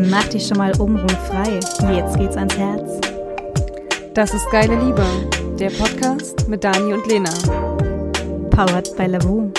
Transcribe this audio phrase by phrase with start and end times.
[0.00, 1.58] Mach dich schon mal frei.
[1.92, 3.00] Jetzt geht's ans Herz.
[4.14, 5.04] Das ist Geile Liebe,
[5.58, 7.30] der Podcast mit Dani und Lena.
[8.50, 9.50] Powered by Lavu.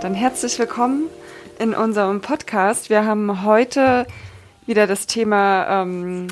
[0.00, 1.10] Dann herzlich willkommen
[1.58, 2.88] in unserem Podcast.
[2.88, 4.06] Wir haben heute
[4.64, 6.28] wieder das Thema ähm,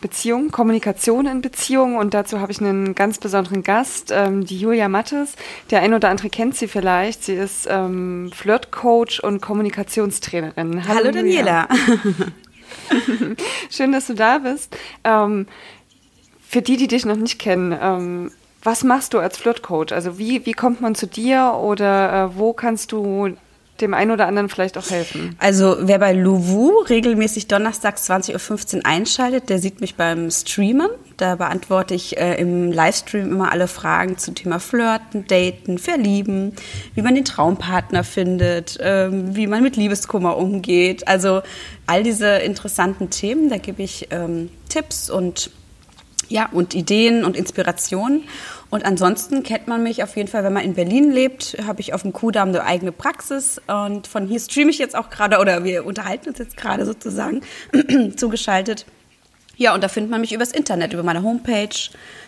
[0.00, 4.88] Beziehung, Kommunikation in Beziehung und dazu habe ich einen ganz besonderen Gast, ähm, die Julia
[4.88, 5.36] Mattes.
[5.70, 7.24] Der ein oder andere kennt sie vielleicht.
[7.24, 10.86] Sie ist ähm, Flirtcoach und Kommunikationstrainerin.
[10.86, 11.68] Hallo, Hallo Daniela.
[13.70, 14.76] Schön, dass du da bist.
[15.04, 15.46] Ähm,
[16.46, 18.30] für die, die dich noch nicht kennen, ähm,
[18.62, 19.92] was machst du als Flirtcoach?
[19.92, 23.36] Also wie, wie kommt man zu dir oder äh, wo kannst du
[23.80, 25.36] dem einen oder anderen vielleicht auch helfen?
[25.38, 30.88] Also wer bei Louvu regelmäßig donnerstags 20.15 Uhr einschaltet, der sieht mich beim Streamen.
[31.16, 36.52] Da beantworte ich äh, im Livestream immer alle Fragen zum Thema Flirten, Daten, Verlieben,
[36.94, 41.08] wie man den Traumpartner findet, ähm, wie man mit Liebeskummer umgeht.
[41.08, 41.42] Also
[41.86, 45.50] all diese interessanten Themen, da gebe ich ähm, Tipps und
[46.28, 48.24] ja, und Ideen und Inspirationen.
[48.70, 51.94] Und ansonsten kennt man mich auf jeden Fall, wenn man in Berlin lebt, habe ich
[51.94, 55.62] auf dem Kudamm eine eigene Praxis und von hier streame ich jetzt auch gerade oder
[55.64, 57.42] wir unterhalten uns jetzt gerade sozusagen
[58.16, 58.84] zugeschaltet.
[59.56, 61.68] Ja, und da findet man mich übers Internet, über meine Homepage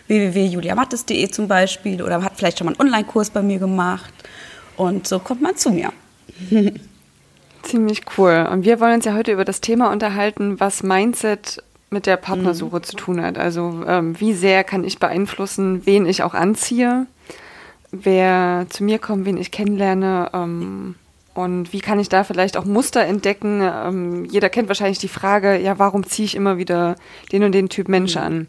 [0.07, 4.13] www.juliamattes.de zum Beispiel oder hat vielleicht schon mal einen Online-Kurs bei mir gemacht
[4.77, 5.91] und so kommt man zu mir.
[7.63, 8.47] Ziemlich cool.
[8.51, 12.77] Und wir wollen uns ja heute über das Thema unterhalten, was Mindset mit der Partnersuche
[12.77, 12.83] mhm.
[12.83, 13.37] zu tun hat.
[13.37, 17.07] Also ähm, wie sehr kann ich beeinflussen, wen ich auch anziehe,
[17.91, 20.95] wer zu mir kommt, wen ich kennenlerne ähm,
[21.33, 23.61] und wie kann ich da vielleicht auch Muster entdecken.
[23.61, 26.95] Ähm, jeder kennt wahrscheinlich die Frage, ja, warum ziehe ich immer wieder
[27.31, 28.21] den und den Typ Mensch mhm.
[28.21, 28.47] an?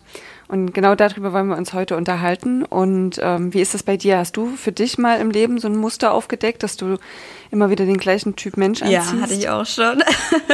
[0.51, 2.65] Und genau darüber wollen wir uns heute unterhalten.
[2.65, 4.19] Und ähm, wie ist das bei dir?
[4.19, 6.97] Hast du für dich mal im Leben so ein Muster aufgedeckt, dass du
[7.53, 9.13] immer wieder den gleichen Typ Mensch anziehst?
[9.15, 10.03] Ja, hatte ich auch schon.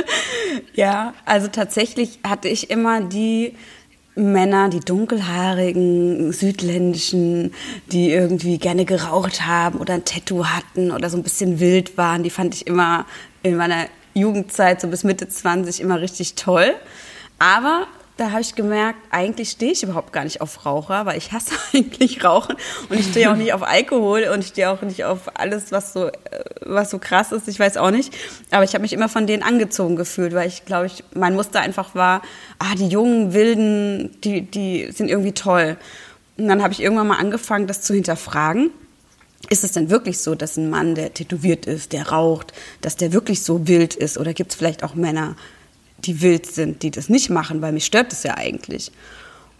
[0.74, 3.54] ja, also tatsächlich hatte ich immer die
[4.16, 7.54] Männer, die dunkelhaarigen, südländischen,
[7.90, 12.22] die irgendwie gerne geraucht haben oder ein Tattoo hatten oder so ein bisschen wild waren,
[12.22, 13.06] die fand ich immer
[13.42, 16.74] in meiner Jugendzeit, so bis Mitte 20, immer richtig toll.
[17.38, 21.32] Aber da habe ich gemerkt, eigentlich stehe ich überhaupt gar nicht auf Raucher, weil ich
[21.32, 22.56] hasse eigentlich Rauchen
[22.88, 25.92] und ich stehe auch nicht auf Alkohol und ich stehe auch nicht auf alles, was
[25.92, 26.12] so, äh,
[26.60, 27.46] was so krass ist.
[27.46, 28.14] Ich weiß auch nicht.
[28.50, 31.60] Aber ich habe mich immer von denen angezogen gefühlt, weil ich glaube, ich, mein Muster
[31.60, 32.22] einfach war,
[32.58, 35.76] ah, die jungen, wilden, die, die sind irgendwie toll.
[36.38, 38.70] Und dann habe ich irgendwann mal angefangen, das zu hinterfragen.
[39.50, 43.12] Ist es denn wirklich so, dass ein Mann, der tätowiert ist, der raucht, dass der
[43.12, 44.16] wirklich so wild ist?
[44.18, 45.36] Oder gibt es vielleicht auch Männer,
[45.98, 48.92] die wild sind, die das nicht machen, weil mich stört das ja eigentlich.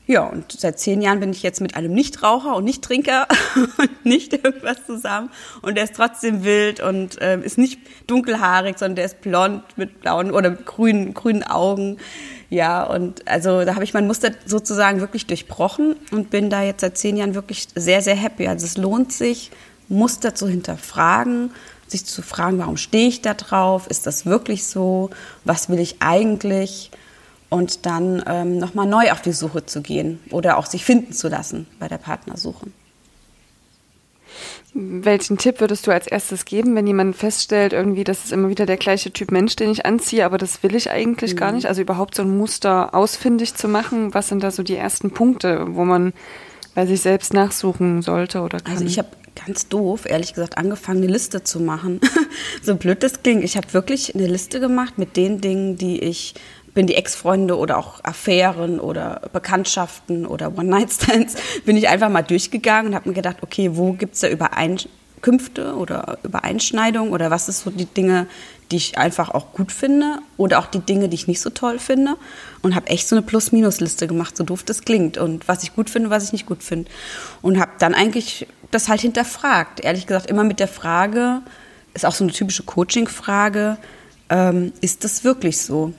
[0.08, 3.26] Ja, und seit zehn Jahren bin ich jetzt mit einem Nichtraucher und Nichttrinker
[3.78, 5.30] und nicht irgendwas zusammen.
[5.62, 10.00] Und der ist trotzdem wild und äh, ist nicht dunkelhaarig, sondern der ist blond mit
[10.00, 11.96] blauen oder mit grünen, grünen Augen.
[12.50, 16.82] Ja, und also da habe ich mein Muster sozusagen wirklich durchbrochen und bin da jetzt
[16.82, 18.46] seit zehn Jahren wirklich sehr, sehr happy.
[18.46, 19.50] Also es lohnt sich,
[19.88, 21.50] Muster zu hinterfragen,
[21.88, 23.86] sich zu fragen, warum stehe ich da drauf?
[23.86, 25.10] Ist das wirklich so?
[25.44, 26.90] Was will ich eigentlich?
[27.48, 31.28] Und dann ähm, nochmal neu auf die Suche zu gehen oder auch sich finden zu
[31.28, 32.66] lassen bei der Partnersuche.
[34.74, 38.66] Welchen Tipp würdest du als erstes geben, wenn jemand feststellt, irgendwie, das ist immer wieder
[38.66, 41.38] der gleiche Typ Mensch, den ich anziehe, aber das will ich eigentlich mhm.
[41.38, 41.66] gar nicht?
[41.66, 44.12] Also überhaupt so ein Muster ausfindig zu machen.
[44.12, 46.12] Was sind da so die ersten Punkte, wo man
[46.74, 48.72] bei sich selbst nachsuchen sollte oder kann?
[48.72, 49.08] Also ich habe
[49.44, 52.00] ganz doof, ehrlich gesagt, angefangen, eine Liste zu machen.
[52.62, 53.44] so blöd das klingt.
[53.44, 56.34] Ich habe wirklich eine Liste gemacht mit den Dingen, die ich
[56.76, 62.88] bin die Ex-Freunde oder auch Affären oder Bekanntschaften oder One-Night-Stands, bin ich einfach mal durchgegangen
[62.88, 67.60] und habe mir gedacht, okay, wo gibt es da Übereinkünfte oder Übereinschneidungen oder was ist
[67.60, 68.26] so die Dinge,
[68.70, 71.78] die ich einfach auch gut finde oder auch die Dinge, die ich nicht so toll
[71.78, 72.16] finde
[72.60, 75.88] und habe echt so eine Plus-Minus-Liste gemacht, so doof das klingt und was ich gut
[75.88, 76.90] finde, was ich nicht gut finde
[77.40, 79.80] und habe dann eigentlich das halt hinterfragt.
[79.80, 81.42] Ehrlich gesagt, immer mit der Frage,
[81.94, 83.78] ist auch so eine typische Coaching-Frage,
[84.28, 85.92] ähm, ist das wirklich so?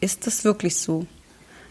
[0.00, 1.06] Ist das wirklich so?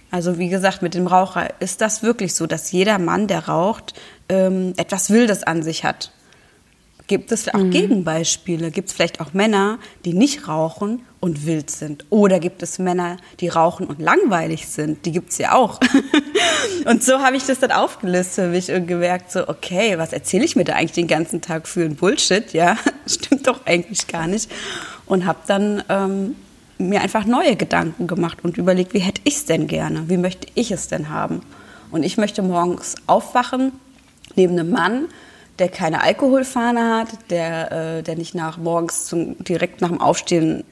[0.10, 3.94] Also wie gesagt, mit dem Raucher, ist das wirklich so, dass jeder Mann, der raucht,
[4.30, 6.12] ähm, etwas Wildes an sich hat?
[7.07, 7.71] Gibt es auch mhm.
[7.71, 8.69] Gegenbeispiele?
[8.69, 12.06] Gibt es vielleicht auch Männer, die nicht rauchen und wild sind?
[12.09, 15.06] Oder gibt es Männer, die rauchen und langweilig sind?
[15.06, 15.80] Die gibt es ja auch.
[16.86, 20.44] und so habe ich das dann aufgelistet für mich und gemerkt, so, okay, was erzähle
[20.44, 22.51] ich mir da eigentlich den ganzen Tag für ein Bullshit?
[22.51, 22.75] Ja,
[23.07, 24.51] stimmt doch eigentlich gar nicht.
[25.06, 26.36] Und habe dann ähm,
[26.77, 30.10] mir einfach neue Gedanken gemacht und überlegt, wie hätte ich es denn gerne?
[30.10, 31.42] Wie möchte ich es denn haben?
[31.89, 33.71] Und ich möchte morgens aufwachen
[34.36, 35.06] neben einem Mann,
[35.59, 40.63] der keine Alkoholfahne hat, der, äh, der nicht nach morgens zum, direkt nach dem Aufstehen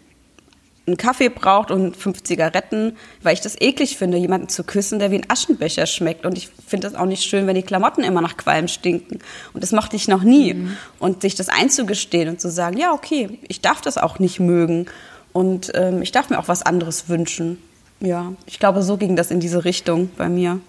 [0.88, 5.10] einen Kaffee braucht und fünf Zigaretten, weil ich das eklig finde, jemanden zu küssen, der
[5.10, 6.26] wie ein Aschenbecher schmeckt.
[6.26, 9.20] Und ich finde das auch nicht schön, wenn die Klamotten immer nach Qualm stinken.
[9.54, 10.54] Und das mochte ich noch nie.
[10.54, 10.78] Mhm.
[11.00, 14.86] Und sich das einzugestehen und zu sagen, ja, okay, ich darf das auch nicht mögen.
[15.34, 17.58] Und ähm, ich darf mir auch was anderes wünschen.
[18.00, 20.60] Ja, ich glaube, so ging das in diese Richtung bei mir.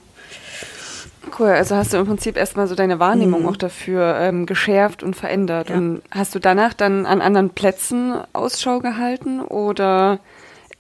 [1.39, 3.49] Cool, also hast du im Prinzip erstmal so deine Wahrnehmung mhm.
[3.49, 5.71] auch dafür ähm, geschärft und verändert.
[5.71, 5.77] Ja.
[5.77, 10.19] Und hast du danach dann an anderen Plätzen Ausschau gehalten oder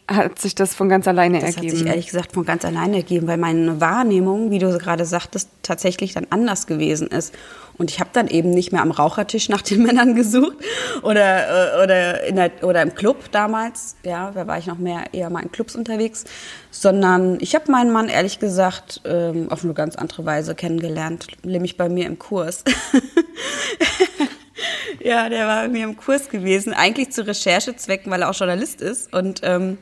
[0.08, 1.66] hat sich das von ganz alleine das ergeben?
[1.66, 5.04] Das hat sich ehrlich gesagt von ganz alleine ergeben, weil meine Wahrnehmung, wie du gerade
[5.04, 7.34] sagtest, tatsächlich dann anders gewesen ist.
[7.76, 10.56] Und ich habe dann eben nicht mehr am Rauchertisch nach den Männern gesucht
[11.02, 15.04] oder, äh, oder, in der, oder im Club damals, ja, da war ich noch mehr
[15.12, 16.24] eher mal in Clubs unterwegs,
[16.70, 21.76] sondern ich habe meinen Mann ehrlich gesagt ähm, auf eine ganz andere Weise kennengelernt, nämlich
[21.76, 22.62] bei mir im Kurs.
[25.02, 28.80] ja, der war bei mir im Kurs gewesen, eigentlich zu Recherchezwecken, weil er auch Journalist
[28.80, 29.78] ist und ähm,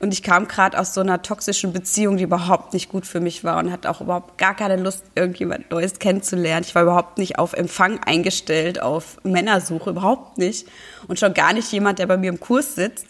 [0.00, 3.42] und ich kam gerade aus so einer toxischen Beziehung, die überhaupt nicht gut für mich
[3.42, 6.62] war und hatte auch überhaupt gar keine Lust, irgendjemand Neues kennenzulernen.
[6.68, 10.68] Ich war überhaupt nicht auf Empfang eingestellt, auf Männersuche, überhaupt nicht.
[11.08, 13.06] Und schon gar nicht jemand, der bei mir im Kurs sitzt.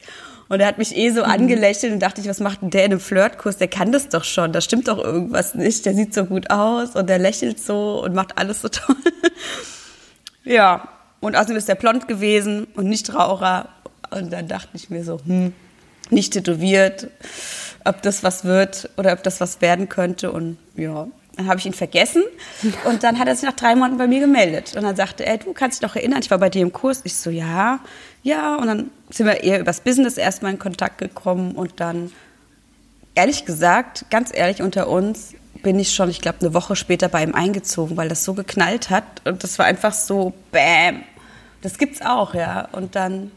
[0.49, 1.31] Und er hat mich eh so mhm.
[1.31, 3.57] angelächelt und dachte ich, was macht denn der in einem Flirtkurs?
[3.57, 5.87] Der kann das doch schon, da stimmt doch irgendwas nicht.
[5.87, 8.95] Der sieht so gut aus und der lächelt so und macht alles so toll.
[10.45, 10.89] ja,
[11.25, 13.69] und außerdem ist der blond gewesen und nicht Raucher.
[14.11, 15.53] Und dann dachte ich mir so, hm,
[16.11, 17.09] nicht tätowiert,
[17.85, 20.31] ob das was wird oder ob das was werden könnte.
[20.31, 21.07] Und ja,
[21.37, 22.23] dann habe ich ihn vergessen
[22.85, 24.75] und dann hat er sich nach drei Monaten bei mir gemeldet.
[24.77, 27.01] Und dann sagte er, du kannst dich doch erinnern, ich war bei dir im Kurs.
[27.05, 27.81] Ich so, ja,
[28.23, 28.57] ja.
[28.57, 32.13] Und dann sind wir eher übers Business erstmal in Kontakt gekommen und dann,
[33.15, 37.23] ehrlich gesagt, ganz ehrlich unter uns, bin ich schon, ich glaube, eine Woche später bei
[37.25, 39.05] ihm eingezogen, weil das so geknallt hat.
[39.25, 41.03] Und das war einfach so, bam.
[41.65, 42.69] Das gibt's auch, ja.
[42.73, 43.31] Und dann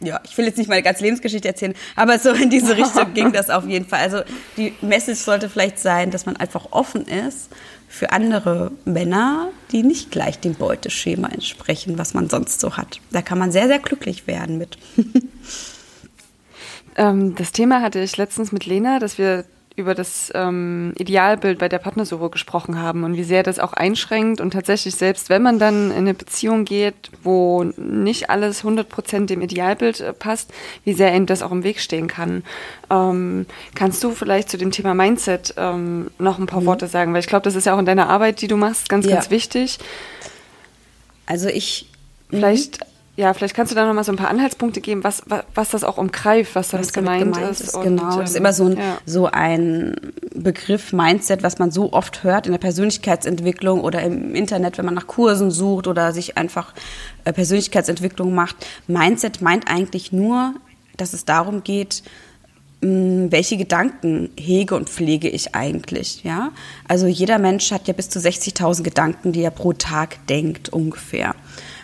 [0.00, 3.32] ja, ich will jetzt nicht meine ganze Lebensgeschichte erzählen, aber so in diese Richtung ging
[3.32, 4.00] das auf jeden Fall.
[4.00, 4.20] Also
[4.58, 7.48] die Message sollte vielleicht sein, dass man einfach offen ist
[7.88, 13.00] für andere Männer, die nicht gleich dem Beuteschema entsprechen, was man sonst so hat.
[13.10, 14.78] Da kann man sehr, sehr glücklich werden mit.
[16.98, 19.44] Ähm, das Thema hatte ich letztens mit Lena, dass wir
[19.76, 24.40] über das ähm, Idealbild bei der Partnersuche gesprochen haben und wie sehr das auch einschränkt
[24.40, 29.30] und tatsächlich selbst, wenn man dann in eine Beziehung geht, wo nicht alles 100 Prozent
[29.30, 30.52] dem Idealbild äh, passt,
[30.84, 32.42] wie sehr ihnen das auch im Weg stehen kann.
[32.90, 36.66] Ähm, kannst du vielleicht zu dem Thema Mindset ähm, noch ein paar mhm.
[36.66, 37.12] Worte sagen?
[37.12, 39.14] Weil ich glaube, das ist ja auch in deiner Arbeit, die du machst, ganz, ja.
[39.14, 39.78] ganz wichtig.
[41.26, 41.90] Also ich
[42.28, 45.22] Vielleicht mhm ja, vielleicht kannst du da noch mal so ein paar Anhaltspunkte geben, was,
[45.26, 47.60] was, was das auch umgreift, was damit, was gemeint, gemeint, ist.
[47.60, 48.98] ist und, genau, das ist immer so ein, ja.
[49.06, 49.96] so ein
[50.34, 54.94] Begriff, Mindset, was man so oft hört in der Persönlichkeitsentwicklung oder im Internet, wenn man
[54.94, 56.74] nach Kursen sucht oder sich einfach
[57.24, 58.66] äh, Persönlichkeitsentwicklung macht.
[58.86, 60.54] Mindset meint eigentlich nur,
[60.98, 62.02] dass es darum geht,
[62.82, 66.52] welche Gedanken hege und pflege ich eigentlich, ja?
[66.86, 71.34] Also jeder Mensch hat ja bis zu 60.000 Gedanken, die er pro Tag denkt, ungefähr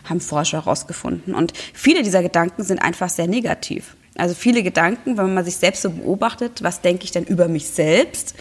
[0.04, 1.34] haben Forscher herausgefunden.
[1.34, 3.96] Und viele dieser Gedanken sind einfach sehr negativ.
[4.16, 7.68] Also viele Gedanken, wenn man sich selbst so beobachtet, was denke ich denn über mich
[7.68, 8.34] selbst?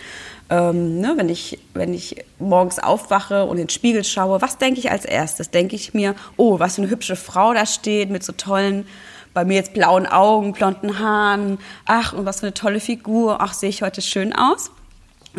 [0.49, 4.81] Ähm, ne, wenn, ich, wenn ich morgens aufwache und in den Spiegel schaue, was denke
[4.81, 5.49] ich als erstes?
[5.49, 8.85] Denke ich mir, oh, was für eine hübsche Frau da steht mit so tollen,
[9.33, 13.53] bei mir jetzt blauen Augen, blonden Haaren, ach, und was für eine tolle Figur, ach,
[13.53, 14.71] sehe ich heute schön aus?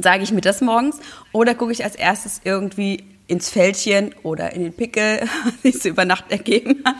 [0.00, 0.99] Sage ich mir das morgens?
[1.33, 5.21] Oder gucke ich als erstes irgendwie ins Fältchen oder in den Pickel,
[5.64, 6.97] die es über Nacht ergeben hat.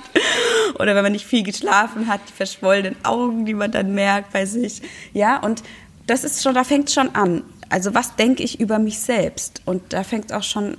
[0.79, 4.47] Oder wenn man nicht viel geschlafen hat, die verschwollenen Augen, die man dann merkt bei
[4.47, 4.83] sich.
[5.13, 5.63] Ja, und
[6.07, 7.43] das ist schon, da fängt es schon an.
[7.69, 9.63] Also was denke ich über mich selbst?
[9.65, 10.77] Und da fängt es auch schon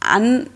[0.00, 0.48] an,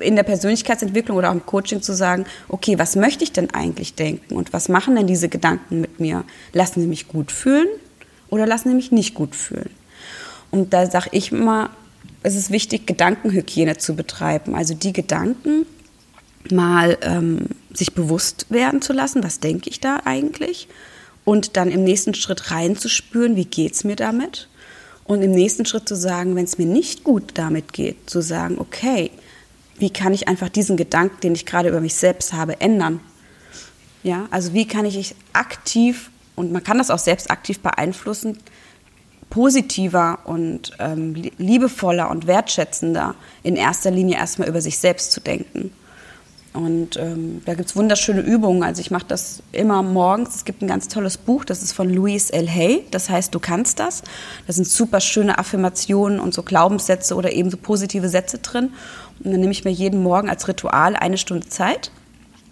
[0.00, 3.94] in der Persönlichkeitsentwicklung oder auch im Coaching zu sagen, okay, was möchte ich denn eigentlich
[3.94, 6.24] denken und was machen denn diese Gedanken mit mir?
[6.52, 7.68] Lassen sie mich gut fühlen
[8.28, 9.70] oder lassen sie mich nicht gut fühlen?
[10.50, 11.70] Und da sage ich immer,
[12.22, 14.54] es ist wichtig, Gedankenhygiene zu betreiben.
[14.54, 15.66] Also die Gedanken
[16.50, 20.68] mal ähm, sich bewusst werden zu lassen, was denke ich da eigentlich?
[21.24, 24.48] Und dann im nächsten Schritt reinzuspüren, wie geht es mir damit?
[25.04, 28.56] Und im nächsten Schritt zu sagen, wenn es mir nicht gut damit geht, zu sagen,
[28.58, 29.10] okay,
[29.78, 33.00] wie kann ich einfach diesen Gedanken, den ich gerade über mich selbst habe, ändern?
[34.02, 38.38] Ja, also wie kann ich aktiv, und man kann das auch selbst aktiv beeinflussen,
[39.32, 45.72] positiver und ähm, liebevoller und wertschätzender in erster Linie erstmal über sich selbst zu denken.
[46.52, 48.62] Und ähm, da gibt es wunderschöne Übungen.
[48.62, 50.34] Also ich mache das immer morgens.
[50.36, 52.46] Es gibt ein ganz tolles Buch, das ist von Louise L.
[52.46, 52.84] Hay.
[52.90, 54.02] Das heißt, du kannst das.
[54.46, 58.70] Da sind super schöne Affirmationen und so Glaubenssätze oder eben so positive Sätze drin.
[59.24, 61.90] Und dann nehme ich mir jeden Morgen als Ritual eine Stunde Zeit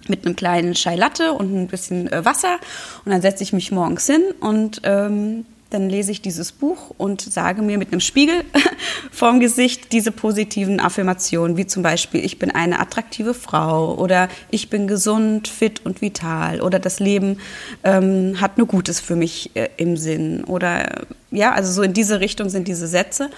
[0.09, 2.57] mit einem kleinen Chai Latte und ein bisschen äh, Wasser.
[3.05, 7.21] Und dann setze ich mich morgens hin und ähm, dann lese ich dieses Buch und
[7.21, 8.45] sage mir mit einem Spiegel
[9.12, 14.69] vorm Gesicht diese positiven Affirmationen, wie zum Beispiel, ich bin eine attraktive Frau oder ich
[14.69, 17.39] bin gesund, fit und vital oder das Leben
[17.85, 22.21] ähm, hat nur Gutes für mich äh, im Sinn oder ja, also so in diese
[22.21, 23.31] Richtung sind diese Sätze.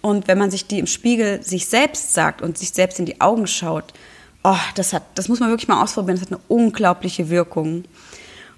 [0.00, 3.20] Und wenn man sich die im Spiegel sich selbst sagt und sich selbst in die
[3.20, 3.92] Augen schaut,
[4.44, 7.84] oh, das hat, das muss man wirklich mal ausprobieren, das hat eine unglaubliche Wirkung.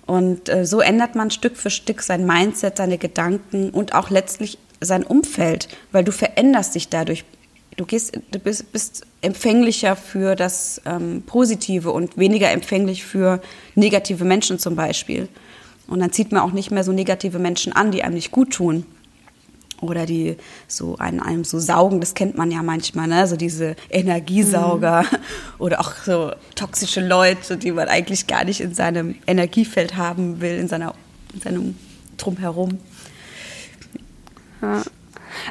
[0.06, 4.58] Und äh, so ändert man Stück für Stück sein Mindset, seine Gedanken und auch letztlich
[4.80, 7.25] sein Umfeld, weil du veränderst dich dadurch.
[7.76, 13.40] Du, gehst, du bist, bist empfänglicher für das ähm, Positive und weniger empfänglich für
[13.75, 15.28] negative Menschen zum Beispiel.
[15.87, 18.52] Und dann zieht man auch nicht mehr so negative Menschen an, die einem nicht gut
[18.52, 18.87] tun
[19.81, 23.26] oder die so an einem so saugen, das kennt man ja manchmal, ne?
[23.26, 25.16] so diese Energiesauger mhm.
[25.59, 30.57] oder auch so toxische Leute, die man eigentlich gar nicht in seinem Energiefeld haben will,
[30.59, 30.95] in, seiner,
[31.33, 31.75] in seinem
[32.16, 32.78] Drumherum.
[34.62, 34.83] Ja.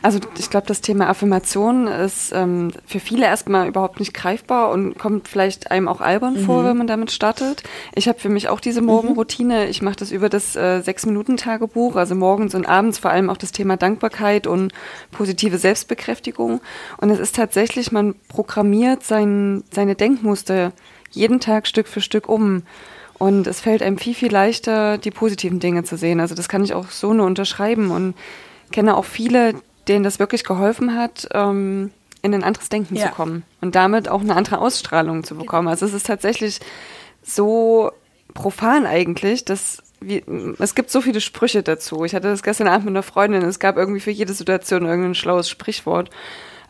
[0.01, 4.97] Also ich glaube, das Thema Affirmation ist ähm, für viele erstmal überhaupt nicht greifbar und
[4.97, 6.45] kommt vielleicht einem auch albern mhm.
[6.45, 7.63] vor, wenn man damit startet.
[7.95, 9.67] Ich habe für mich auch diese Morgenroutine.
[9.67, 13.51] Ich mache das über das äh, Sechs-Minuten-Tagebuch, also morgens und abends vor allem auch das
[13.51, 14.73] Thema Dankbarkeit und
[15.11, 16.61] positive Selbstbekräftigung.
[16.97, 20.71] Und es ist tatsächlich, man programmiert sein, seine Denkmuster
[21.11, 22.63] jeden Tag Stück für Stück um.
[23.19, 26.19] Und es fällt einem viel, viel leichter, die positiven Dinge zu sehen.
[26.19, 28.15] Also das kann ich auch so nur unterschreiben und
[28.71, 29.53] kenne auch viele,
[29.87, 33.07] denen das wirklich geholfen hat, ähm, in ein anderes Denken ja.
[33.07, 35.67] zu kommen und damit auch eine andere Ausstrahlung zu bekommen.
[35.67, 36.59] Also es ist tatsächlich
[37.21, 37.91] so
[38.33, 40.21] profan eigentlich, dass wir,
[40.59, 42.03] es gibt so viele Sprüche dazu.
[42.03, 43.41] Ich hatte das gestern Abend mit einer Freundin.
[43.43, 46.09] Es gab irgendwie für jede Situation irgendein schlaues Sprichwort.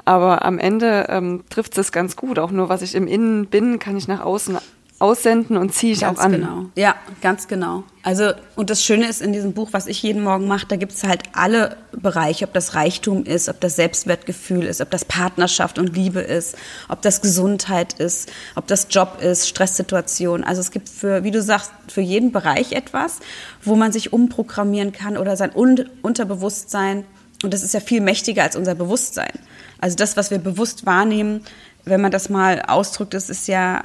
[0.06, 2.38] Aber am Ende ähm, trifft es ganz gut.
[2.38, 4.58] Auch nur, was ich im Innen bin, kann ich nach außen
[5.04, 6.32] aussenden und ziehe ich ganz auch an.
[6.32, 6.66] Genau.
[6.76, 7.84] Ja, ganz genau.
[8.04, 10.94] Also, und das Schöne ist in diesem Buch, was ich jeden Morgen mache, da gibt
[10.94, 15.78] es halt alle Bereiche, ob das Reichtum ist, ob das Selbstwertgefühl ist, ob das Partnerschaft
[15.78, 16.56] und Liebe ist,
[16.88, 20.46] ob das Gesundheit ist, ob das Job ist, Stresssituation.
[20.46, 23.20] Also es gibt für, wie du sagst, für jeden Bereich etwas,
[23.62, 27.04] wo man sich umprogrammieren kann oder sein Un Unterbewusstsein.
[27.44, 29.34] Und das ist ja viel mächtiger als unser Bewusstsein.
[29.82, 31.42] Also das, was wir bewusst wahrnehmen,
[31.84, 33.84] wenn man das mal ausdrückt, das ist ja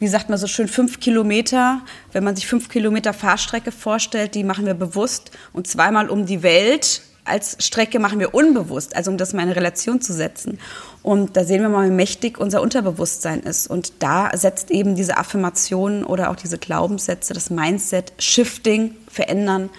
[0.00, 1.82] wie sagt man so schön, fünf Kilometer.
[2.12, 6.42] Wenn man sich fünf Kilometer Fahrstrecke vorstellt, die machen wir bewusst und zweimal um die
[6.42, 10.58] Welt als Strecke machen wir unbewusst, also um das mal in Relation zu setzen.
[11.02, 13.68] Und da sehen wir mal, wie mächtig unser Unterbewusstsein ist.
[13.68, 19.70] Und da setzt eben diese Affirmation oder auch diese Glaubenssätze, das Mindset, Shifting, Verändern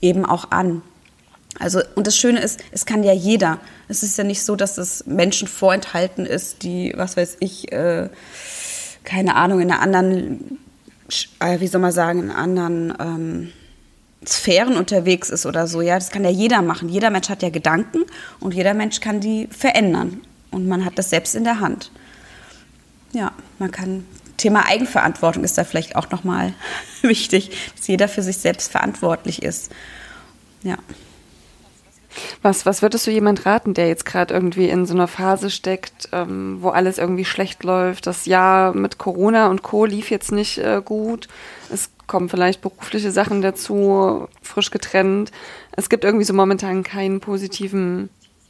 [0.00, 0.82] eben auch an.
[1.58, 3.58] Also, und das Schöne ist, es kann ja jeder.
[3.88, 8.10] Es ist ja nicht so, dass es Menschen vorenthalten ist, die, was weiß ich, äh,
[9.06, 10.58] keine Ahnung, in einer anderen,
[11.40, 13.52] äh, wie soll man sagen, in anderen ähm,
[14.26, 15.80] Sphären unterwegs ist oder so.
[15.80, 16.90] Ja, das kann ja jeder machen.
[16.90, 18.00] Jeder Mensch hat ja Gedanken
[18.40, 20.20] und jeder Mensch kann die verändern.
[20.50, 21.90] Und man hat das selbst in der Hand.
[23.12, 24.04] Ja, man kann.
[24.36, 26.52] Thema Eigenverantwortung ist da vielleicht auch nochmal
[27.02, 29.72] wichtig, dass jeder für sich selbst verantwortlich ist.
[30.62, 30.76] Ja.
[32.42, 36.08] Was, was würdest du jemand raten, der jetzt gerade irgendwie in so einer Phase steckt,
[36.12, 38.06] ähm, wo alles irgendwie schlecht läuft?
[38.06, 39.84] Das Jahr mit Corona und Co.
[39.84, 41.28] lief jetzt nicht äh, gut.
[41.70, 45.32] Es kommen vielleicht berufliche Sachen dazu, frisch getrennt.
[45.72, 48.08] Es gibt irgendwie so momentan keinen positiven,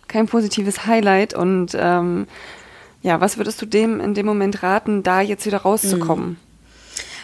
[0.09, 1.35] kein positives Highlight.
[1.35, 2.27] Und ähm,
[3.03, 6.31] ja, was würdest du dem in dem Moment raten, da jetzt wieder rauszukommen?
[6.31, 6.37] Mhm.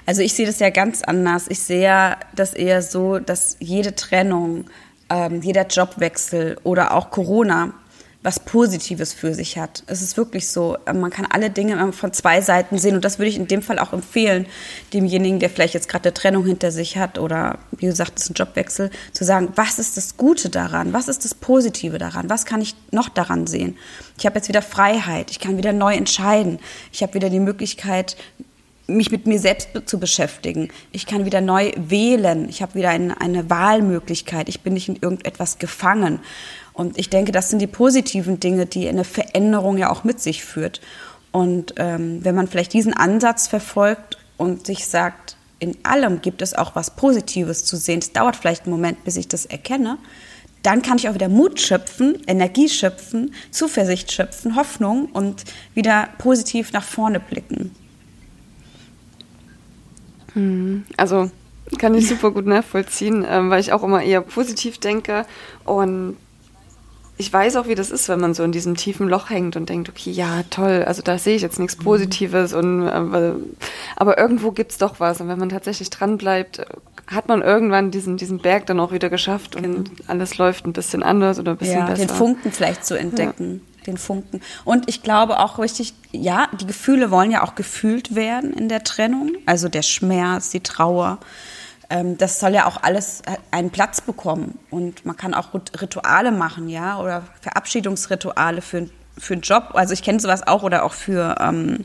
[0.04, 1.46] Also ich sehe das ja ganz anders.
[1.49, 4.64] Ich sehe das eher so, dass jede Trennung
[5.12, 7.75] ähm, jeder Jobwechsel oder auch Corona
[8.23, 9.83] was Positives für sich hat.
[9.87, 10.76] Es ist wirklich so.
[10.87, 13.62] Ähm, man kann alle Dinge von zwei Seiten sehen und das würde ich in dem
[13.62, 14.47] Fall auch empfehlen,
[14.92, 18.31] demjenigen, der vielleicht jetzt gerade eine Trennung hinter sich hat oder wie gesagt, es ist
[18.31, 20.92] ein Jobwechsel, zu sagen, was ist das Gute daran?
[20.92, 22.31] Was ist das Positive daran?
[22.31, 23.76] Was kann ich noch daran sehen?
[24.19, 25.31] Ich habe jetzt wieder Freiheit.
[25.31, 26.61] Ich kann wieder neu entscheiden.
[26.92, 28.16] Ich habe wieder die Möglichkeit,
[28.86, 30.68] mich mit mir selbst zu beschäftigen.
[30.90, 32.48] Ich kann wieder neu wählen.
[32.48, 34.48] Ich habe wieder eine, eine Wahlmöglichkeit.
[34.48, 36.20] Ich bin nicht in irgendetwas gefangen.
[36.72, 40.44] Und ich denke, das sind die positiven Dinge, die eine Veränderung ja auch mit sich
[40.44, 40.80] führt.
[41.30, 46.54] Und ähm, wenn man vielleicht diesen Ansatz verfolgt und sich sagt, in allem gibt es
[46.54, 49.98] auch was Positives zu sehen, es dauert vielleicht einen Moment, bis ich das erkenne,
[50.62, 56.72] dann kann ich auch wieder Mut schöpfen, Energie schöpfen, Zuversicht schöpfen, Hoffnung und wieder positiv
[56.72, 57.74] nach vorne blicken.
[60.34, 61.30] Hm, also
[61.78, 65.24] kann ich super gut nachvollziehen, ähm, weil ich auch immer eher positiv denke
[65.64, 66.16] und
[67.18, 69.68] ich weiß auch, wie das ist, wenn man so in diesem tiefen Loch hängt und
[69.68, 71.84] denkt, okay, ja, toll, also da sehe ich jetzt nichts mhm.
[71.84, 73.32] Positives und äh,
[73.96, 75.20] aber irgendwo gibt es doch was.
[75.20, 76.64] Und wenn man tatsächlich dran bleibt,
[77.06, 79.84] hat man irgendwann diesen, diesen Berg dann auch wieder geschafft und genau.
[80.06, 82.06] alles läuft ein bisschen anders oder ein bisschen ja, besser.
[82.06, 83.60] Den Funken vielleicht zu entdecken.
[83.64, 83.71] Ja.
[83.86, 84.40] Den Funken.
[84.64, 88.84] Und ich glaube auch richtig, ja, die Gefühle wollen ja auch gefühlt werden in der
[88.84, 89.32] Trennung.
[89.46, 91.18] Also der Schmerz, die Trauer
[91.92, 94.58] ähm, das soll ja auch alles äh, einen Platz bekommen.
[94.70, 99.70] Und man kann auch Rituale machen, ja, oder Verabschiedungsrituale für, für einen Job.
[99.74, 101.84] Also ich kenne sowas auch oder auch für, ähm,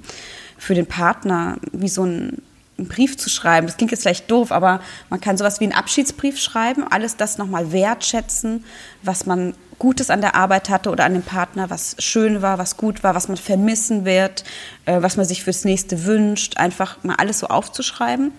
[0.58, 2.42] für den Partner, wie so ein
[2.78, 3.68] einen Brief zu schreiben.
[3.68, 7.38] Das klingt jetzt vielleicht doof, aber man kann sowas wie einen Abschiedsbrief schreiben, alles das
[7.38, 8.64] nochmal wertschätzen,
[9.04, 12.78] was man Gutes an der Arbeit hatte oder an dem Partner, was schön war, was
[12.78, 14.44] gut war, was man vermissen wird,
[14.86, 18.32] äh, was man sich fürs nächste wünscht, einfach mal alles so aufzuschreiben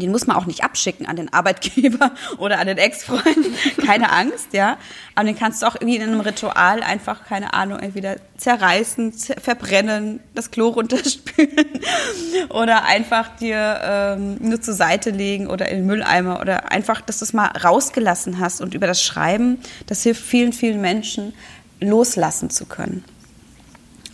[0.00, 3.24] den muss man auch nicht abschicken an den Arbeitgeber oder an den Ex-Freund.
[3.84, 4.76] Keine Angst, ja.
[5.14, 10.20] Aber den kannst du auch irgendwie in einem Ritual einfach, keine Ahnung, entweder zerreißen, verbrennen,
[10.34, 11.66] das Klo runterspülen
[12.48, 17.20] oder einfach dir ähm, nur zur Seite legen oder in den Mülleimer oder einfach, dass
[17.20, 18.60] du es mal rausgelassen hast.
[18.60, 21.32] Und über das Schreiben, das hilft vielen, vielen Menschen,
[21.80, 23.04] loslassen zu können.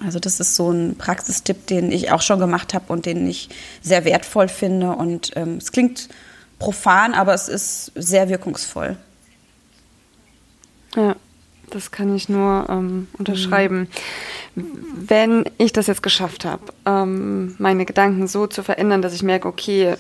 [0.03, 3.51] Also das ist so ein Praxistipp, den ich auch schon gemacht habe und den ich
[3.83, 4.93] sehr wertvoll finde.
[4.93, 6.09] Und ähm, es klingt
[6.59, 8.97] profan, aber es ist sehr wirkungsvoll.
[10.97, 11.17] Ja,
[11.69, 13.89] das kann ich nur ähm, unterschreiben.
[14.55, 14.65] Mhm.
[15.07, 19.49] Wenn ich das jetzt geschafft habe, ähm, meine Gedanken so zu verändern, dass ich merke,
[19.49, 19.97] okay,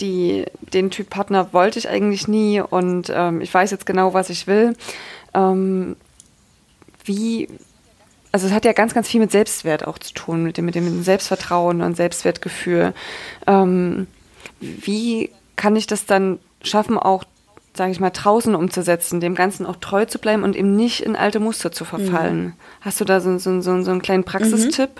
[0.00, 4.30] die, den Typ Partner wollte ich eigentlich nie und ähm, ich weiß jetzt genau, was
[4.30, 4.76] ich will.
[5.32, 5.96] Ähm,
[7.04, 7.48] wie,
[8.32, 10.74] also es hat ja ganz, ganz viel mit Selbstwert auch zu tun, mit dem, mit
[10.74, 12.92] dem Selbstvertrauen und Selbstwertgefühl.
[13.46, 14.06] Ähm,
[14.60, 17.24] wie kann ich das dann schaffen, auch,
[17.74, 21.16] sage ich mal, draußen umzusetzen, dem Ganzen auch treu zu bleiben und eben nicht in
[21.16, 22.44] alte Muster zu verfallen?
[22.44, 22.52] Mhm.
[22.82, 24.90] Hast du da so, so, so, so einen kleinen Praxistipp?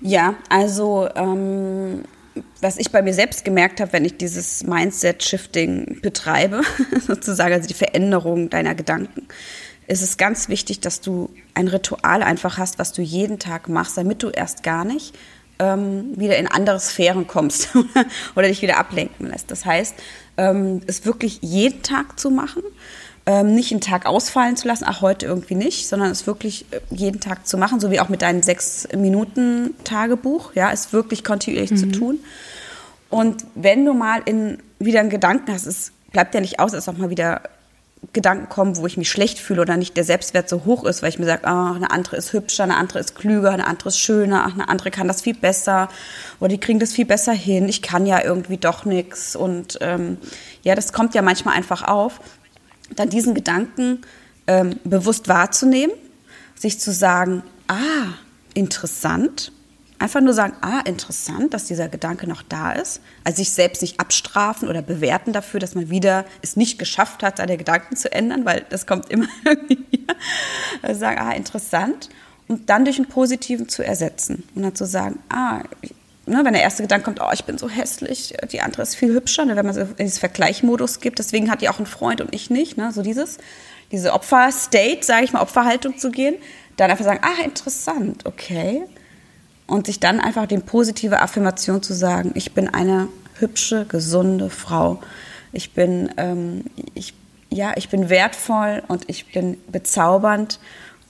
[0.00, 0.08] Mhm.
[0.08, 2.02] Ja, also ähm,
[2.60, 6.62] was ich bei mir selbst gemerkt habe, wenn ich dieses Mindset-Shifting betreibe,
[7.06, 9.28] sozusagen, also die Veränderung deiner Gedanken,
[9.86, 13.96] ist es ganz wichtig, dass du ein Ritual einfach hast, was du jeden Tag machst,
[13.96, 15.14] damit du erst gar nicht
[15.58, 17.68] ähm, wieder in andere Sphären kommst
[18.36, 19.50] oder dich wieder ablenken lässt.
[19.50, 19.94] Das heißt,
[20.36, 22.62] ähm, es wirklich jeden Tag zu machen,
[23.24, 26.80] ähm, nicht einen Tag ausfallen zu lassen, ach heute irgendwie nicht, sondern es wirklich äh,
[26.90, 31.24] jeden Tag zu machen, so wie auch mit deinem sechs Minuten Tagebuch, ja, ist wirklich
[31.24, 31.76] kontinuierlich mhm.
[31.76, 32.18] zu tun.
[33.08, 36.88] Und wenn du mal in wieder einen Gedanken hast, es bleibt ja nicht aus, es
[36.88, 37.42] auch mal wieder
[38.12, 41.08] Gedanken kommen, wo ich mich schlecht fühle oder nicht der Selbstwert so hoch ist, weil
[41.08, 43.98] ich mir sage, ah, eine andere ist hübscher, eine andere ist klüger, eine andere ist
[43.98, 45.88] schöner, ach, eine andere kann das viel besser
[46.40, 50.18] oder die kriegen das viel besser hin, ich kann ja irgendwie doch nichts und ähm,
[50.62, 52.20] ja, das kommt ja manchmal einfach auf,
[52.94, 54.02] dann diesen Gedanken
[54.46, 55.94] ähm, bewusst wahrzunehmen,
[56.54, 58.14] sich zu sagen, ah,
[58.54, 59.52] interessant,
[59.98, 63.00] Einfach nur sagen, ah, interessant, dass dieser Gedanke noch da ist.
[63.24, 67.38] Also sich selbst nicht abstrafen oder bewerten dafür, dass man wieder es nicht geschafft hat,
[67.38, 69.28] seine Gedanken zu ändern, weil das kommt immer
[69.68, 70.14] wieder.
[70.82, 72.10] Also sagen, ah, interessant.
[72.46, 74.44] Und dann durch einen positiven zu ersetzen.
[74.54, 75.62] Und dann zu sagen, ah,
[76.26, 79.14] ne, wenn der erste Gedanke kommt, oh, ich bin so hässlich, die andere ist viel
[79.14, 82.20] hübscher, ne, wenn man so in dieses Vergleichmodus gibt, deswegen hat die auch einen Freund
[82.20, 83.38] und ich nicht, ne, so dieses,
[83.92, 86.36] diese Opfer-State, sage ich mal, Opferhaltung zu gehen,
[86.76, 88.82] dann einfach sagen, ah, interessant, okay
[89.66, 95.00] und sich dann einfach die positive Affirmation zu sagen, ich bin eine hübsche, gesunde Frau.
[95.52, 97.14] Ich bin, ähm, ich,
[97.50, 100.58] ja, ich bin wertvoll und ich bin bezaubernd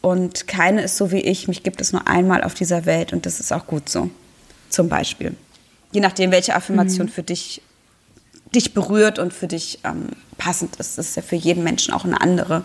[0.01, 1.49] und keine ist so wie ich.
[1.49, 4.11] Mich gibt es nur einmal auf dieser Welt und das ist auch gut so.
[4.69, 5.35] Zum Beispiel.
[5.93, 7.11] Je nachdem, welche Affirmation mhm.
[7.11, 7.63] für dich,
[8.55, 10.99] dich berührt und für dich ähm, passend ist.
[10.99, 12.65] Das ist ja für jeden Menschen auch eine andere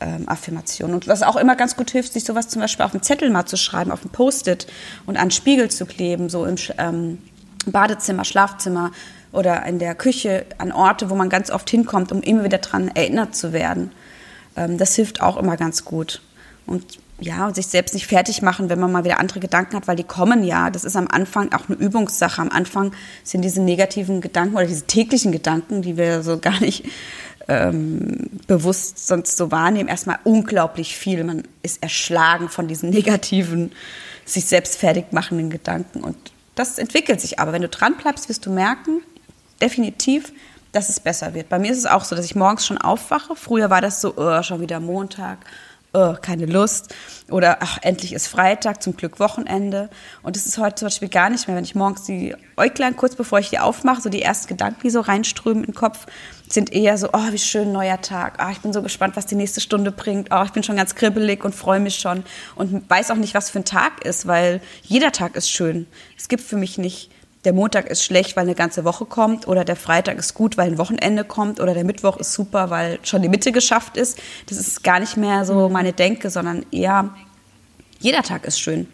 [0.00, 0.94] ähm, Affirmation.
[0.94, 3.46] Und was auch immer ganz gut hilft, sich sowas zum Beispiel auf einen Zettel mal
[3.46, 4.66] zu schreiben, auf ein Post-it
[5.06, 7.18] und an Spiegel zu kleben, so im ähm,
[7.66, 8.92] Badezimmer, Schlafzimmer
[9.32, 12.88] oder in der Küche, an Orte, wo man ganz oft hinkommt, um immer wieder daran
[12.88, 13.90] erinnert zu werden.
[14.56, 16.22] Ähm, das hilft auch immer ganz gut.
[16.66, 19.86] Und ja, und sich selbst nicht fertig machen, wenn man mal wieder andere Gedanken hat,
[19.86, 20.70] weil die kommen ja.
[20.70, 22.42] Das ist am Anfang auch eine Übungssache.
[22.42, 26.84] Am Anfang sind diese negativen Gedanken oder diese täglichen Gedanken, die wir so gar nicht
[27.48, 31.22] ähm, bewusst sonst so wahrnehmen, erstmal unglaublich viel.
[31.24, 33.72] Man ist erschlagen von diesen negativen,
[34.24, 36.02] sich selbst fertig machenden Gedanken.
[36.02, 36.16] Und
[36.54, 37.52] das entwickelt sich aber.
[37.52, 39.02] Wenn du dran bleibst, wirst du merken,
[39.60, 40.32] definitiv,
[40.72, 41.48] dass es besser wird.
[41.48, 43.36] Bei mir ist es auch so, dass ich morgens schon aufwache.
[43.36, 45.38] Früher war das so, oh, schon wieder Montag.
[45.92, 46.94] oh, keine Lust.
[47.30, 49.88] Oder ach, endlich ist Freitag, zum Glück Wochenende.
[50.22, 53.14] Und das ist heute zum Beispiel gar nicht mehr, wenn ich morgens die Äuglein, kurz
[53.14, 56.06] bevor ich die aufmache, so die ersten Gedanken, die so reinströmen in den Kopf,
[56.54, 58.38] sind eher so, oh, wie schön, neuer Tag.
[58.40, 60.28] Oh, ich bin so gespannt, was die nächste Stunde bringt.
[60.30, 62.24] Oh, ich bin schon ganz kribbelig und freue mich schon.
[62.54, 65.86] Und weiß auch nicht, was für ein Tag ist, weil jeder Tag ist schön.
[66.16, 67.10] Es gibt für mich nicht
[67.44, 70.68] der Montag ist schlecht, weil eine ganze Woche kommt oder der Freitag ist gut, weil
[70.70, 74.18] ein Wochenende kommt oder der Mittwoch ist super, weil schon die Mitte geschafft ist.
[74.46, 77.10] Das ist gar nicht mehr so meine Denke, sondern eher
[78.00, 78.88] jeder Tag ist schön.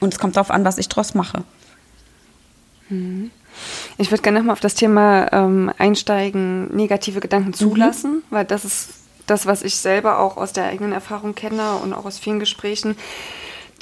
[0.00, 1.44] Und es kommt darauf an, was ich draus mache.
[2.88, 3.30] Mhm.
[3.96, 7.54] Ich würde gerne nochmal auf das Thema ähm, einsteigen, negative Gedanken mhm.
[7.54, 8.22] zulassen, mhm.
[8.30, 8.88] weil das ist
[9.26, 12.96] das, was ich selber auch aus der eigenen Erfahrung kenne und auch aus vielen Gesprächen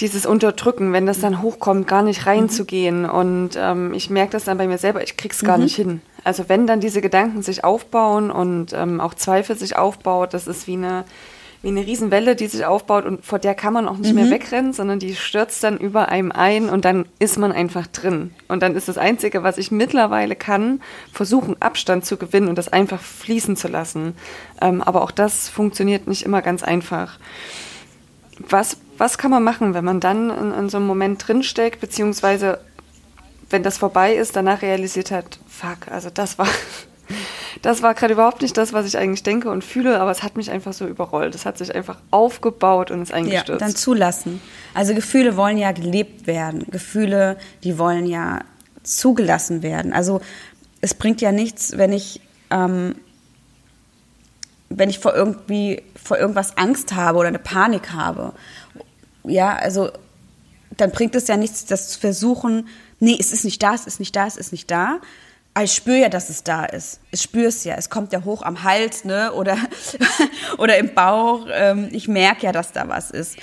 [0.01, 3.03] dieses Unterdrücken, wenn das dann hochkommt, gar nicht reinzugehen.
[3.03, 3.11] Mhm.
[3.11, 5.64] Und ähm, ich merke das dann bei mir selber, ich krieg's gar mhm.
[5.64, 6.01] nicht hin.
[6.25, 10.66] Also wenn dann diese Gedanken sich aufbauen und ähm, auch Zweifel sich aufbaut, das ist
[10.66, 11.05] wie eine,
[11.62, 14.22] wie eine Riesenwelle, die sich aufbaut und vor der kann man auch nicht mhm.
[14.22, 18.33] mehr wegrennen, sondern die stürzt dann über einem ein und dann ist man einfach drin.
[18.48, 20.81] Und dann ist das Einzige, was ich mittlerweile kann,
[21.12, 24.14] versuchen, Abstand zu gewinnen und das einfach fließen zu lassen.
[24.61, 27.18] Ähm, aber auch das funktioniert nicht immer ganz einfach.
[28.38, 32.61] Was was kann man machen, wenn man dann in, in so einem Moment drinsteckt, beziehungsweise
[33.51, 36.46] wenn das vorbei ist, danach realisiert hat, fuck, also das war,
[37.61, 40.37] das war gerade überhaupt nicht das, was ich eigentlich denke und fühle, aber es hat
[40.37, 41.35] mich einfach so überrollt.
[41.35, 43.49] Es hat sich einfach aufgebaut und ist eingestürzt.
[43.49, 44.41] Ja, dann zulassen.
[44.75, 46.65] Also Gefühle wollen ja gelebt werden.
[46.71, 48.41] Gefühle, die wollen ja
[48.83, 49.93] zugelassen werden.
[49.93, 50.21] Also
[50.81, 52.95] es bringt ja nichts, wenn ich ähm,
[54.69, 58.33] wenn ich vor irgendwie vor irgendwas Angst habe oder eine Panik habe
[59.25, 59.91] ja, also
[60.77, 64.01] dann bringt es ja nichts, das zu versuchen, nee, es ist nicht da, es ist
[64.01, 65.01] nicht da, es ist nicht da.
[65.55, 67.01] Aber ich spüre ja, dass es da ist.
[67.11, 67.75] Ich spüre es ja.
[67.77, 69.33] Es kommt ja hoch am Hals, ne?
[69.33, 69.59] Oder,
[70.59, 71.47] oder im Bauch.
[71.51, 73.37] Ähm, ich merke ja, dass da was ist.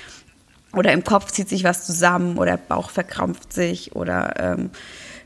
[0.72, 4.70] Oder im Kopf zieht sich was zusammen oder der Bauch verkrampft sich oder ähm,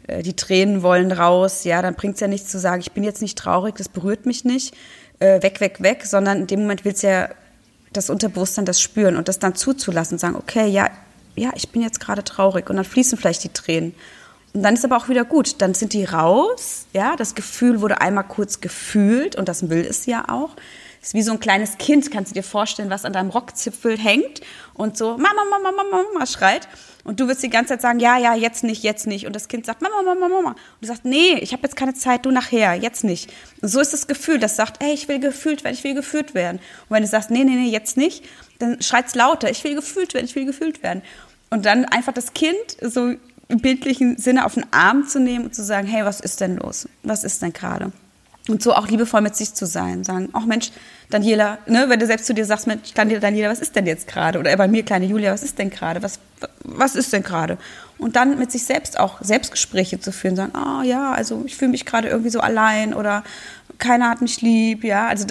[0.07, 1.64] äh, die Tränen wollen raus.
[1.64, 4.27] Ja, dann bringt es ja nichts zu sagen, ich bin jetzt nicht traurig, das berührt
[4.27, 4.75] mich nicht.
[5.18, 7.29] Äh, weg, weg, weg, sondern in dem Moment will es ja
[7.92, 10.88] das Unterbewusstsein das spüren und das dann zuzulassen und sagen, okay, ja,
[11.37, 13.94] ja, ich bin jetzt gerade traurig und dann fließen vielleicht die Tränen.
[14.54, 18.00] Und dann ist aber auch wieder gut, dann sind die raus, ja, das Gefühl wurde
[18.00, 20.50] einmal kurz gefühlt und das will es ja auch.
[21.02, 24.40] Ist wie so ein kleines Kind, kannst du dir vorstellen, was an deinem Rockzipfel hängt
[24.72, 26.68] und so Mama, Mama, Mama, Mama schreit.
[27.02, 29.26] Und du wirst die ganze Zeit sagen, ja, ja, jetzt nicht, jetzt nicht.
[29.26, 30.50] Und das Kind sagt, Mama, Mama, Mama.
[30.50, 33.30] Und du sagst, nee, ich habe jetzt keine Zeit, du nachher, jetzt nicht.
[33.60, 36.32] Und so ist das Gefühl, das sagt, hey, ich will gefühlt werden, ich will gefühlt
[36.32, 36.60] werden.
[36.88, 38.24] Und wenn du sagst, nee, nee, nee, jetzt nicht,
[38.60, 41.02] dann schreit's lauter, ich will gefühlt werden, ich will gefühlt werden.
[41.50, 43.14] Und dann einfach das Kind so
[43.48, 46.88] bildlichen Sinne auf den Arm zu nehmen und zu sagen, hey, was ist denn los?
[47.02, 47.92] Was ist denn gerade?
[48.46, 50.04] Und so auch liebevoll mit sich zu sein.
[50.04, 50.70] Sagen, ach Mensch,
[51.09, 54.38] Daniela, ne, wenn du selbst zu dir sagst, Mensch, Daniela, was ist denn jetzt gerade?
[54.38, 56.02] Oder bei mir, kleine Julia, was ist denn gerade?
[56.02, 56.18] Was,
[56.62, 57.57] was ist denn gerade?
[57.96, 61.57] Und dann mit sich selbst auch Selbstgespräche zu führen, sagen, ah oh, ja, also ich
[61.57, 63.24] fühle mich gerade irgendwie so allein oder
[63.78, 65.07] keiner hat mich lieb, ja.
[65.07, 65.26] Also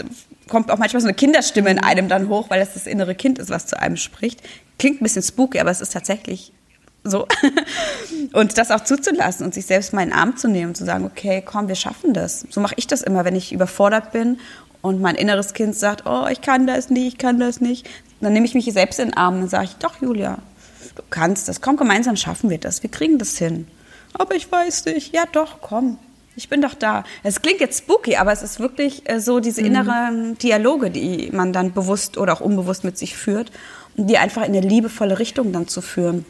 [0.50, 3.38] kommt auch manchmal so eine Kinderstimme in einem dann hoch, weil es das innere Kind
[3.38, 4.42] ist, was zu einem spricht.
[4.80, 6.52] Klingt ein bisschen spooky, aber es ist tatsächlich
[7.04, 7.28] so.
[8.34, 10.86] und das auch zuzulassen und sich selbst mal in den Arm zu nehmen und zu
[10.86, 12.46] sagen, okay, komm, wir schaffen das.
[12.50, 14.40] So mache ich das immer, wenn ich überfordert bin
[14.82, 17.90] und mein inneres Kind sagt, oh, ich kann das nicht, ich kann das nicht.
[18.22, 20.38] Dann nehme ich mich selbst in den Arm und sage ich, doch, Julia,
[20.96, 21.62] du kannst das.
[21.62, 22.84] Komm, gemeinsam schaffen wir das.
[22.84, 23.68] Wir kriegen das hin.
[24.14, 25.14] Aber ich weiß nicht.
[25.14, 25.98] Ja, doch, komm.
[26.36, 27.04] Ich bin doch da.
[27.22, 29.68] Es klingt jetzt spooky, aber es ist wirklich äh, so diese mhm.
[29.68, 33.52] inneren Dialoge, die man dann bewusst oder auch unbewusst mit sich führt
[33.98, 36.26] und die einfach in eine liebevolle Richtung dann zu führen.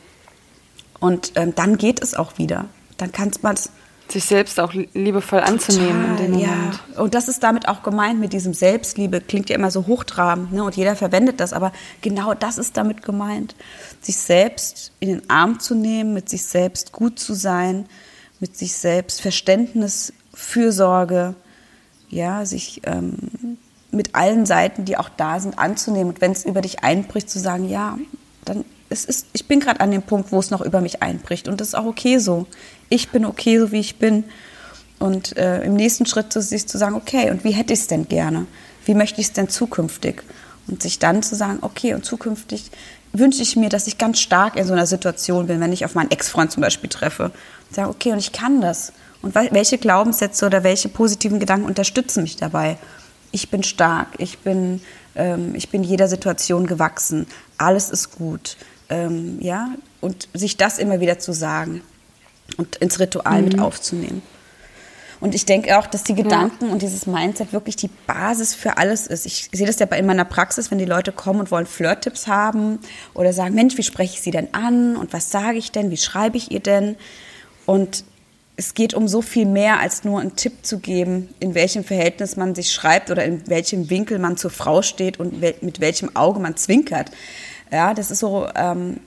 [1.04, 2.63] Und ähm, dann geht es auch wieder.
[2.96, 3.72] Dann kann man es
[4.08, 6.80] sich selbst auch liebevoll anzunehmen in dem Moment.
[6.96, 7.02] Ja.
[7.02, 9.20] Und das ist damit auch gemeint mit diesem Selbstliebe.
[9.20, 10.63] Klingt ja immer so hochtrabend ne?
[10.63, 13.54] und jeder verwendet das, aber genau das ist damit gemeint.
[14.00, 17.86] Sich selbst in den Arm zu nehmen, mit sich selbst gut zu sein,
[18.39, 21.36] mit sich selbst Verständnis, Fürsorge,
[22.08, 23.58] ja, sich ähm,
[23.92, 26.13] mit allen Seiten, die auch da sind, anzunehmen.
[26.13, 27.98] Und wenn es über dich einbricht, zu sagen, ja,
[28.46, 31.47] dann es ist, ich bin gerade an dem Punkt, wo es noch über mich einbricht
[31.47, 32.45] und das ist auch okay so.
[32.89, 34.23] Ich bin okay, so wie ich bin.
[34.99, 37.88] Und äh, im nächsten Schritt zu sich zu sagen, okay, und wie hätte ich es
[37.88, 38.45] denn gerne?
[38.86, 40.21] Wie möchte ich es denn zukünftig?
[40.67, 42.71] Und sich dann zu sagen, okay, und zukünftig
[43.12, 45.95] wünsche ich mir, dass ich ganz stark in so einer Situation bin, wenn ich auf
[45.95, 47.25] meinen Ex-Freund zum Beispiel treffe.
[47.25, 48.93] Und sage, okay, und ich kann das.
[49.21, 52.77] Und welche Glaubenssätze oder welche positiven Gedanken unterstützen mich dabei?
[53.32, 54.82] Ich bin stark, ich bin,
[55.15, 57.25] ähm, ich bin jeder Situation gewachsen,
[57.58, 58.58] alles ist gut
[58.93, 59.69] ähm, ja,
[60.01, 61.82] und sich das immer wieder zu sagen
[62.58, 63.47] und ins Ritual mhm.
[63.47, 64.21] mit aufzunehmen.
[65.19, 66.73] Und ich denke auch, dass die Gedanken ja.
[66.73, 69.25] und dieses Mindset wirklich die Basis für alles ist.
[69.25, 72.79] Ich sehe das ja in meiner Praxis, wenn die Leute kommen und wollen Flirt-Tipps haben
[73.13, 75.97] oder sagen, Mensch, wie spreche ich sie denn an und was sage ich denn, wie
[75.97, 76.97] schreibe ich ihr denn?
[77.65, 78.03] Und
[78.58, 82.36] es geht um so viel mehr als nur einen Tipp zu geben, in welchem Verhältnis
[82.36, 86.41] man sich schreibt oder in welchem Winkel man zur Frau steht und mit welchem Auge
[86.41, 87.12] man zwinkert.
[87.74, 89.00] Ja, das ist so ähm,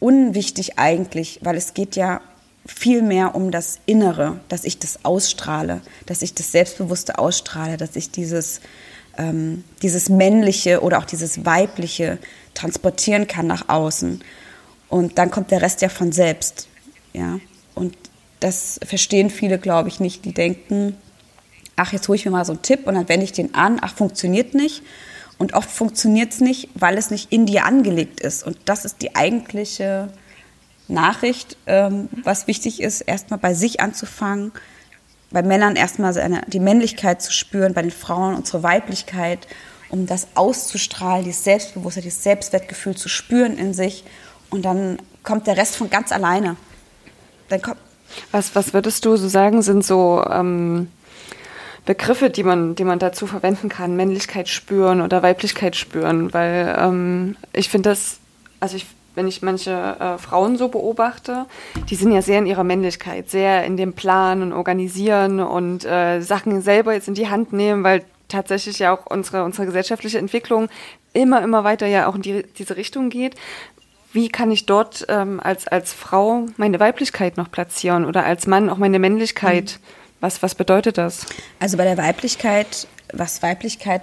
[0.00, 2.22] unwichtig eigentlich, weil es geht ja
[2.64, 7.94] viel mehr um das Innere, dass ich das ausstrahle, dass ich das Selbstbewusste ausstrahle, dass
[7.94, 8.62] ich dieses,
[9.18, 12.16] ähm, dieses Männliche oder auch dieses Weibliche
[12.54, 14.24] transportieren kann nach außen.
[14.88, 16.68] Und dann kommt der Rest ja von selbst.
[17.12, 17.38] Ja?
[17.74, 17.94] Und
[18.40, 20.24] das verstehen viele, glaube ich, nicht.
[20.24, 20.96] Die denken,
[21.76, 23.78] ach, jetzt hole ich mir mal so einen Tipp und dann wende ich den an,
[23.82, 24.82] ach, funktioniert nicht.
[25.38, 28.42] Und oft funktioniert es nicht, weil es nicht in dir angelegt ist.
[28.42, 30.08] Und das ist die eigentliche
[30.88, 34.52] Nachricht, ähm, was wichtig ist, erstmal bei sich anzufangen,
[35.30, 39.46] bei Männern erstmal seine, die Männlichkeit zu spüren, bei den Frauen unsere Weiblichkeit,
[39.90, 44.04] um das auszustrahlen, dieses Selbstbewusstsein, dieses Selbstwertgefühl zu spüren in sich.
[44.48, 46.56] Und dann kommt der Rest von ganz alleine.
[47.48, 47.78] Dann kommt
[48.30, 50.88] was, was würdest du so sagen, sind so ähm,
[51.86, 56.34] Begriffe, die man, die man dazu verwenden kann, Männlichkeit spüren oder Weiblichkeit spüren?
[56.34, 58.18] Weil ähm, ich finde das,
[58.60, 61.46] also ich, wenn ich manche äh, Frauen so beobachte,
[61.88, 66.20] die sind ja sehr in ihrer Männlichkeit, sehr in dem Plan und Organisieren und äh,
[66.20, 70.68] Sachen selber jetzt in die Hand nehmen, weil tatsächlich ja auch unsere, unsere gesellschaftliche Entwicklung
[71.12, 73.36] immer, immer weiter ja auch in die, diese Richtung geht
[74.12, 78.70] wie kann ich dort ähm, als, als Frau meine Weiblichkeit noch platzieren oder als Mann
[78.70, 79.78] auch meine Männlichkeit?
[79.78, 80.05] Mhm.
[80.20, 81.26] Was, was bedeutet das?
[81.58, 84.02] Also bei der Weiblichkeit, was Weiblichkeit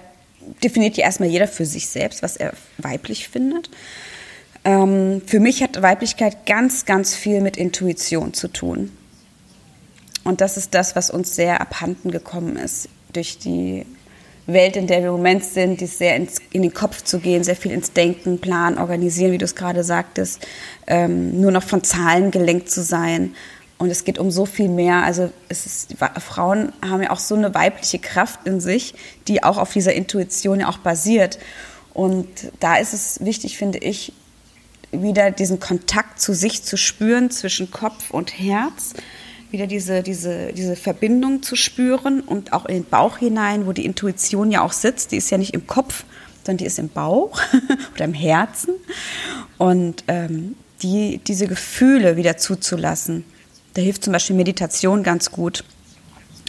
[0.62, 3.70] definiert ja erstmal jeder für sich selbst, was er weiblich findet.
[4.64, 8.92] Ähm, für mich hat Weiblichkeit ganz, ganz viel mit Intuition zu tun.
[10.24, 13.84] Und das ist das, was uns sehr abhanden gekommen ist durch die
[14.46, 17.44] Welt, in der wir im Moment sind, die sehr ins, in den Kopf zu gehen,
[17.44, 20.46] sehr viel ins Denken, Planen, Organisieren, wie du es gerade sagtest,
[20.86, 23.34] ähm, nur noch von Zahlen gelenkt zu sein.
[23.78, 25.02] Und es geht um so viel mehr.
[25.02, 28.94] Also ist, Frauen haben ja auch so eine weibliche Kraft in sich,
[29.26, 31.38] die auch auf dieser Intuition ja auch basiert.
[31.92, 32.28] Und
[32.60, 34.12] da ist es wichtig, finde ich,
[34.92, 38.94] wieder diesen Kontakt zu sich zu spüren zwischen Kopf und Herz
[39.54, 43.84] wieder diese, diese, diese Verbindung zu spüren und auch in den Bauch hinein, wo die
[43.84, 45.12] Intuition ja auch sitzt.
[45.12, 46.04] Die ist ja nicht im Kopf,
[46.44, 47.40] sondern die ist im Bauch
[47.94, 48.74] oder im Herzen.
[49.56, 53.24] Und ähm, die, diese Gefühle wieder zuzulassen.
[53.74, 55.64] Da hilft zum Beispiel Meditation ganz gut.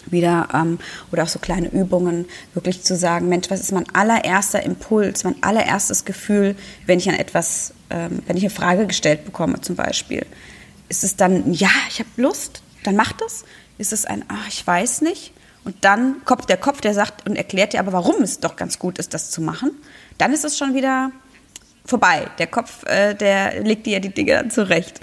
[0.07, 0.77] Wieder ähm,
[1.11, 5.41] oder auch so kleine Übungen, wirklich zu sagen, Mensch, was ist mein allererster Impuls, mein
[5.41, 10.23] allererstes Gefühl, wenn ich an etwas, ähm, wenn ich eine Frage gestellt bekomme zum Beispiel.
[10.89, 13.45] Ist es dann, ja, ich habe Lust, dann macht es.
[13.79, 15.33] Ist es ein, ach, ich weiß nicht.
[15.63, 18.77] Und dann kommt der Kopf, der sagt und erklärt dir aber, warum es doch ganz
[18.77, 19.71] gut ist, das zu machen.
[20.19, 21.11] Dann ist es schon wieder
[21.83, 22.27] vorbei.
[22.37, 24.99] Der Kopf, äh, der legt dir ja die Dinge dann zurecht.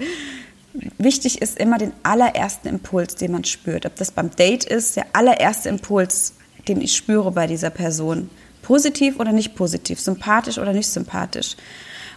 [0.99, 3.85] Wichtig ist immer den allerersten Impuls, den man spürt.
[3.85, 6.35] Ob das beim Date ist, der allererste Impuls,
[6.69, 8.31] den ich spüre bei dieser Person.
[8.63, 11.57] Positiv oder nicht positiv, sympathisch oder nicht sympathisch.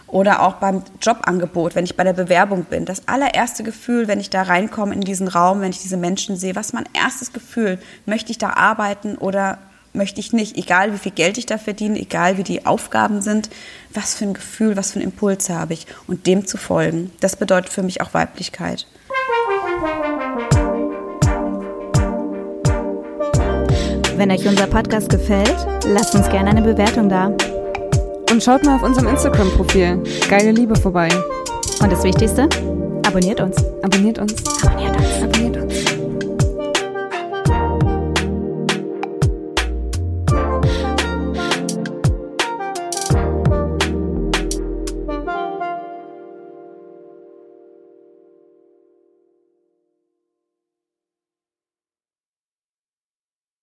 [0.06, 2.84] Oder auch beim Jobangebot, wenn ich bei der Bewerbung bin.
[2.84, 6.54] Das allererste Gefühl, wenn ich da reinkomme in diesen Raum, wenn ich diese Menschen sehe,
[6.54, 7.78] was mein erstes Gefühl?
[8.06, 9.58] Möchte ich da arbeiten oder
[9.96, 10.56] möchte ich nicht?
[10.56, 13.50] Egal wie viel Geld ich da verdiene, egal wie die Aufgaben sind,
[13.92, 17.10] was für ein Gefühl, was für einen Impuls habe ich und dem zu folgen.
[17.20, 18.86] Das bedeutet für mich auch Weiblichkeit.
[24.16, 27.26] Wenn euch unser Podcast gefällt, lasst uns gerne eine Bewertung da.
[28.30, 31.08] Und schaut mal auf unserem Instagram-Profil Geile Liebe vorbei.
[31.80, 32.48] Und das Wichtigste,
[33.06, 33.56] abonniert uns.
[33.82, 34.34] Abonniert uns.
[34.62, 35.22] Abonniert uns.
[35.22, 35.95] Abonniert uns.